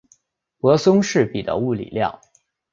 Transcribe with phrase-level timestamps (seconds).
[0.57, 2.19] 泊松式比的物理量。